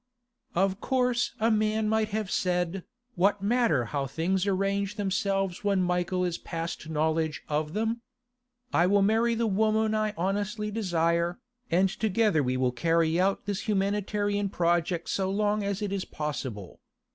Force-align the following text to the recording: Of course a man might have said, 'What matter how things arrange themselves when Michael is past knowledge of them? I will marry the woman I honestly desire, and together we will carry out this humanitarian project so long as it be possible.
Of 0.55 0.79
course 0.81 1.35
a 1.39 1.51
man 1.51 1.87
might 1.87 2.07
have 2.09 2.31
said, 2.31 2.85
'What 3.13 3.43
matter 3.43 3.85
how 3.85 4.07
things 4.07 4.47
arrange 4.47 4.95
themselves 4.95 5.63
when 5.63 5.83
Michael 5.83 6.25
is 6.25 6.39
past 6.39 6.89
knowledge 6.89 7.43
of 7.47 7.73
them? 7.73 8.01
I 8.73 8.87
will 8.87 9.03
marry 9.03 9.35
the 9.35 9.45
woman 9.45 9.93
I 9.93 10.15
honestly 10.17 10.71
desire, 10.71 11.37
and 11.69 11.87
together 11.87 12.41
we 12.41 12.57
will 12.57 12.71
carry 12.71 13.19
out 13.19 13.45
this 13.45 13.67
humanitarian 13.69 14.49
project 14.49 15.07
so 15.07 15.29
long 15.29 15.61
as 15.61 15.83
it 15.83 15.89
be 15.91 16.01
possible. 16.11 16.79